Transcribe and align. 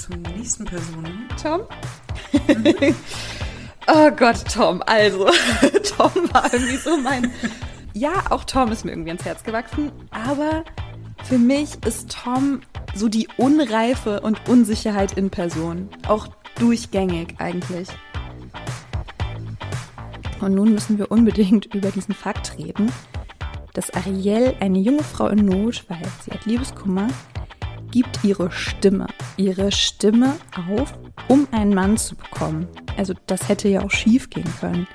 zur 0.00 0.16
nächsten 0.16 0.64
Person. 0.64 1.28
Tom? 1.40 1.60
Mhm. 2.32 2.94
oh 3.86 4.10
Gott, 4.10 4.44
Tom. 4.52 4.82
Also, 4.86 5.26
Tom 5.96 6.10
war 6.32 6.52
irgendwie 6.52 6.76
so 6.76 6.96
mein. 6.96 7.30
Ja, 7.92 8.24
auch 8.30 8.44
Tom 8.44 8.70
ist 8.72 8.84
mir 8.84 8.92
irgendwie 8.92 9.10
ans 9.10 9.24
Herz 9.24 9.42
gewachsen, 9.42 9.90
aber 10.10 10.64
für 11.24 11.38
mich 11.38 11.84
ist 11.84 12.10
Tom 12.22 12.60
so 12.94 13.08
die 13.08 13.28
Unreife 13.36 14.20
und 14.20 14.48
Unsicherheit 14.48 15.16
in 15.16 15.30
Person. 15.30 15.88
Auch 16.06 16.28
durchgängig 16.58 17.34
eigentlich. 17.38 17.88
Und 20.40 20.54
nun 20.54 20.72
müssen 20.72 20.98
wir 20.98 21.10
unbedingt 21.10 21.66
über 21.74 21.90
diesen 21.90 22.14
Fakt 22.14 22.56
reden, 22.58 22.90
dass 23.74 23.90
Ariel, 23.90 24.54
eine 24.60 24.78
junge 24.78 25.02
Frau 25.02 25.28
in 25.28 25.44
Not, 25.44 25.84
weil 25.88 26.02
sie 26.24 26.32
hat 26.32 26.46
Liebeskummer, 26.46 27.08
gibt 27.90 28.24
ihre 28.24 28.50
Stimme, 28.50 29.06
ihre 29.36 29.72
Stimme 29.72 30.36
auf, 30.68 30.94
um 31.28 31.46
einen 31.52 31.74
Mann 31.74 31.96
zu 31.96 32.16
bekommen. 32.16 32.68
Also 32.96 33.14
das 33.26 33.48
hätte 33.48 33.68
ja 33.68 33.82
auch 33.82 33.90
schief 33.90 34.30
gehen 34.30 34.52
können. 34.60 34.86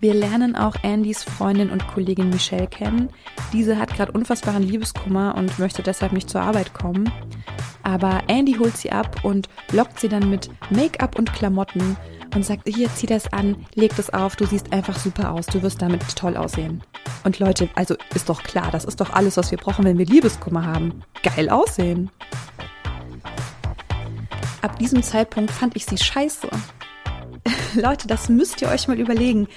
Wir 0.00 0.14
lernen 0.14 0.56
auch 0.56 0.76
Andys 0.82 1.22
Freundin 1.22 1.68
und 1.68 1.86
Kollegin 1.86 2.30
Michelle 2.30 2.66
kennen. 2.66 3.10
Diese 3.52 3.78
hat 3.78 3.94
gerade 3.94 4.12
unfassbaren 4.12 4.62
Liebeskummer 4.62 5.34
und 5.36 5.58
möchte 5.58 5.82
deshalb 5.82 6.12
nicht 6.12 6.30
zur 6.30 6.40
Arbeit 6.40 6.72
kommen. 6.72 7.12
Aber 7.82 8.22
Andy 8.26 8.54
holt 8.54 8.76
sie 8.76 8.92
ab 8.92 9.24
und 9.24 9.48
lockt 9.72 10.00
sie 10.00 10.08
dann 10.08 10.30
mit 10.30 10.48
Make-up 10.70 11.18
und 11.18 11.32
Klamotten 11.34 11.96
und 12.34 12.46
sagt, 12.46 12.66
hier, 12.66 12.88
zieh 12.94 13.06
das 13.06 13.32
an, 13.32 13.66
leg 13.74 13.94
das 13.96 14.10
auf, 14.10 14.36
du 14.36 14.46
siehst 14.46 14.72
einfach 14.72 14.98
super 14.98 15.32
aus, 15.32 15.46
du 15.46 15.62
wirst 15.62 15.82
damit 15.82 16.16
toll 16.16 16.36
aussehen. 16.36 16.82
Und 17.24 17.38
Leute, 17.38 17.68
also 17.74 17.96
ist 18.14 18.28
doch 18.28 18.42
klar, 18.42 18.70
das 18.70 18.84
ist 18.84 19.00
doch 19.00 19.10
alles, 19.10 19.36
was 19.36 19.50
wir 19.50 19.58
brauchen, 19.58 19.84
wenn 19.84 19.98
wir 19.98 20.06
Liebeskummer 20.06 20.64
haben. 20.64 21.02
Geil 21.22 21.50
aussehen. 21.50 22.10
Ab 24.62 24.78
diesem 24.78 25.02
Zeitpunkt 25.02 25.50
fand 25.50 25.76
ich 25.76 25.86
sie 25.86 25.98
scheiße. 25.98 26.48
Leute, 27.74 28.06
das 28.06 28.28
müsst 28.28 28.60
ihr 28.62 28.68
euch 28.68 28.88
mal 28.88 28.98
überlegen. 28.98 29.48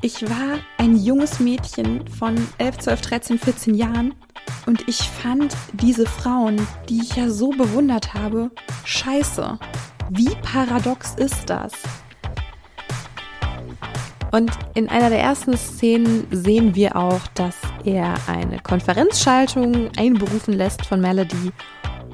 Ich 0.00 0.28
war 0.28 0.58
ein 0.78 0.96
junges 0.96 1.38
Mädchen 1.38 2.06
von 2.08 2.34
11, 2.58 2.78
12, 2.78 3.00
13, 3.02 3.38
14 3.38 3.74
Jahren 3.74 4.14
und 4.66 4.88
ich 4.88 4.98
fand 4.98 5.56
diese 5.74 6.06
Frauen, 6.06 6.66
die 6.88 7.02
ich 7.02 7.14
ja 7.14 7.30
so 7.30 7.50
bewundert 7.50 8.12
habe, 8.12 8.50
scheiße. 8.84 9.58
Wie 10.10 10.34
paradox 10.42 11.14
ist 11.14 11.48
das? 11.48 11.72
Und 14.32 14.50
in 14.74 14.88
einer 14.88 15.10
der 15.10 15.20
ersten 15.20 15.56
Szenen 15.56 16.26
sehen 16.30 16.74
wir 16.74 16.96
auch, 16.96 17.20
dass 17.34 17.54
er 17.84 18.14
eine 18.26 18.58
Konferenzschaltung 18.60 19.90
einberufen 19.96 20.54
lässt 20.54 20.86
von 20.86 21.02
Melody 21.02 21.52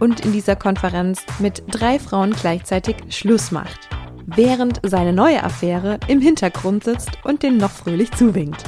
und 0.00 0.24
in 0.24 0.32
dieser 0.32 0.56
Konferenz 0.56 1.24
mit 1.38 1.62
drei 1.68 2.00
Frauen 2.00 2.32
gleichzeitig 2.32 2.96
Schluss 3.10 3.52
macht, 3.52 3.88
während 4.26 4.80
seine 4.82 5.12
neue 5.12 5.42
Affäre 5.42 5.98
im 6.08 6.20
Hintergrund 6.20 6.84
sitzt 6.84 7.10
und 7.22 7.44
den 7.44 7.56
noch 7.56 7.70
fröhlich 7.70 8.10
zuwinkt. 8.10 8.64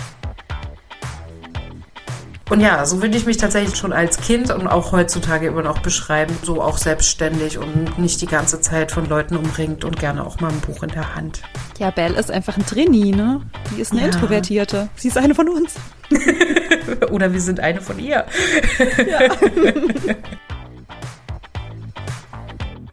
Und 2.50 2.60
ja, 2.60 2.84
so 2.84 3.00
würde 3.00 3.16
ich 3.16 3.26
mich 3.26 3.36
tatsächlich 3.36 3.76
schon 3.76 3.92
als 3.92 4.16
Kind 4.16 4.50
und 4.50 4.66
auch 4.66 4.90
heutzutage 4.90 5.46
immer 5.46 5.62
noch 5.62 5.78
beschreiben. 5.78 6.36
So 6.42 6.60
auch 6.60 6.78
selbstständig 6.78 7.58
und 7.58 7.96
nicht 7.96 8.20
die 8.20 8.26
ganze 8.26 8.60
Zeit 8.60 8.90
von 8.90 9.08
Leuten 9.08 9.36
umringt 9.36 9.84
und 9.84 9.96
gerne 10.00 10.26
auch 10.26 10.40
mal 10.40 10.50
ein 10.50 10.58
Buch 10.58 10.82
in 10.82 10.88
der 10.88 11.14
Hand. 11.14 11.42
Ja, 11.78 11.92
Belle 11.92 12.18
ist 12.18 12.28
einfach 12.28 12.56
ein 12.56 12.66
Trainee, 12.66 13.12
ne? 13.12 13.40
Die 13.70 13.80
ist 13.80 13.92
eine 13.92 14.00
ja. 14.00 14.06
Introvertierte. 14.08 14.88
Sie 14.96 15.06
ist 15.06 15.16
eine 15.16 15.36
von 15.36 15.48
uns. 15.48 15.76
Oder 17.12 17.32
wir 17.32 17.40
sind 17.40 17.60
eine 17.60 17.80
von 17.80 18.00
ihr. 18.00 18.26
Ja. 19.08 19.20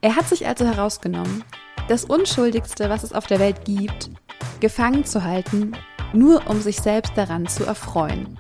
er 0.02 0.16
hat 0.16 0.30
sich 0.30 0.45
also 0.45 0.66
herausgenommen, 0.66 1.44
das 1.88 2.05
Unschuldigste, 2.05 2.91
was 2.91 3.02
es 3.02 3.11
auf 3.11 3.25
der 3.25 3.39
Welt 3.39 3.66
gibt, 3.66 4.12
gefangen 4.59 5.03
zu 5.03 5.23
halten, 5.23 5.72
nur 6.13 6.47
um 6.47 6.62
sich 6.62 6.78
selbst 6.78 7.13
daran 7.16 7.47
zu 7.47 7.66
erfreuen 7.66 8.38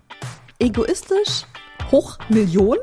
egoistisch, 0.59 1.45
hoch 1.91 2.17
Million. 2.29 2.77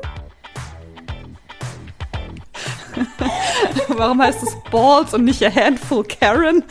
Warum 3.89 4.21
heißt 4.21 4.43
es 4.43 4.55
Balls 4.71 5.13
und 5.13 5.25
nicht 5.25 5.43
a 5.43 5.53
handful 5.53 6.03
Karen? 6.03 6.63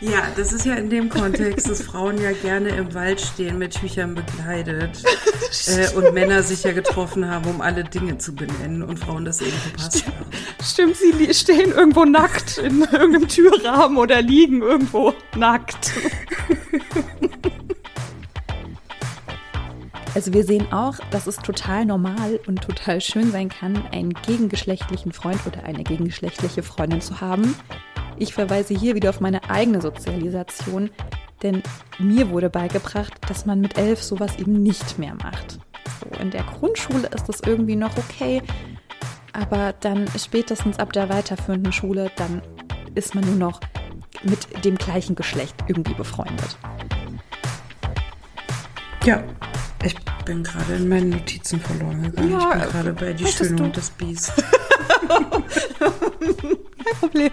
Ja, 0.00 0.26
das 0.36 0.52
ist 0.52 0.66
ja 0.66 0.74
in 0.74 0.90
dem 0.90 1.08
Kontext, 1.08 1.70
dass 1.70 1.80
Frauen 1.82 2.20
ja 2.20 2.32
gerne 2.32 2.70
im 2.70 2.92
Wald 2.92 3.20
stehen, 3.20 3.56
mit 3.56 3.74
Tüchern 3.74 4.14
bekleidet 4.14 5.02
äh, 5.66 5.96
und 5.96 6.12
Männer 6.12 6.42
sich 6.42 6.64
ja 6.64 6.72
getroffen 6.72 7.30
haben, 7.30 7.48
um 7.48 7.62
alle 7.62 7.84
Dinge 7.84 8.18
zu 8.18 8.34
benennen 8.34 8.82
und 8.82 8.98
Frauen 8.98 9.24
das 9.24 9.40
eben 9.40 9.52
verpasst 9.52 9.98
Stimmt. 9.98 10.16
haben. 10.16 10.30
Stimmt, 10.62 10.96
sie 10.96 11.34
stehen 11.34 11.72
irgendwo 11.72 12.04
nackt 12.04 12.58
in 12.58 12.82
irgendeinem 12.82 13.28
Türrahmen 13.28 13.96
oder 13.96 14.20
liegen 14.20 14.60
irgendwo 14.60 15.14
nackt. 15.36 15.92
Also 20.14 20.32
wir 20.32 20.44
sehen 20.44 20.72
auch, 20.72 20.94
dass 21.10 21.26
es 21.26 21.36
total 21.38 21.84
normal 21.84 22.38
und 22.46 22.62
total 22.62 23.00
schön 23.00 23.32
sein 23.32 23.48
kann, 23.48 23.84
einen 23.90 24.14
gegengeschlechtlichen 24.14 25.12
Freund 25.12 25.40
oder 25.44 25.64
eine 25.64 25.82
gegengeschlechtliche 25.82 26.62
Freundin 26.62 27.00
zu 27.00 27.20
haben. 27.20 27.56
Ich 28.16 28.32
verweise 28.32 28.74
hier 28.74 28.94
wieder 28.94 29.10
auf 29.10 29.20
meine 29.20 29.50
eigene 29.50 29.80
Sozialisation, 29.80 30.90
denn 31.42 31.64
mir 31.98 32.30
wurde 32.30 32.48
beigebracht, 32.48 33.12
dass 33.28 33.44
man 33.44 33.60
mit 33.60 33.76
elf 33.76 34.00
sowas 34.02 34.38
eben 34.38 34.62
nicht 34.62 35.00
mehr 35.00 35.14
macht. 35.14 35.58
So, 36.00 36.20
in 36.20 36.30
der 36.30 36.44
Grundschule 36.44 37.08
ist 37.08 37.28
das 37.28 37.40
irgendwie 37.40 37.76
noch 37.76 37.96
okay, 37.98 38.40
aber 39.32 39.74
dann 39.80 40.06
spätestens 40.16 40.78
ab 40.78 40.92
der 40.92 41.08
weiterführenden 41.08 41.72
Schule, 41.72 42.12
dann 42.14 42.40
ist 42.94 43.16
man 43.16 43.24
nur 43.24 43.34
noch 43.34 43.60
mit 44.22 44.64
dem 44.64 44.76
gleichen 44.76 45.16
Geschlecht 45.16 45.56
irgendwie 45.66 45.94
befreundet. 45.94 46.56
Ja, 49.04 49.24
ich 49.84 49.94
bin 50.24 50.42
gerade 50.42 50.74
in 50.74 50.88
meinen 50.88 51.10
Notizen 51.10 51.60
verloren 51.60 52.02
gegangen. 52.02 52.30
Ja, 52.30 52.38
ich 52.38 52.62
bin 52.62 52.72
gerade 52.72 52.92
bei 52.92 53.12
Die 53.12 53.26
Schöne 53.26 53.62
und 53.62 53.76
das 53.76 53.90
Biest. 53.90 54.32
Kein 55.78 56.96
Problem. 57.00 57.30